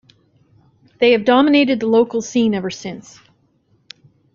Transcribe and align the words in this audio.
They 0.97 1.11
have 1.11 1.25
dominated 1.25 1.79
the 1.79 1.85
local 1.85 2.23
scene 2.23 2.55
ever 2.55 2.71
since. 2.71 3.19